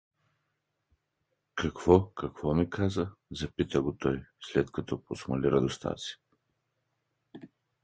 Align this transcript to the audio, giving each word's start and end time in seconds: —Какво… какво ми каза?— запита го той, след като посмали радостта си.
—Какво… 1.55 2.05
какво 2.09 2.53
ми 2.53 2.69
каза?— 2.69 3.09
запита 3.31 3.81
го 3.81 3.97
той, 3.97 4.23
след 4.41 4.71
като 4.71 5.03
посмали 5.03 5.51
радостта 5.51 5.97
си. 5.97 6.15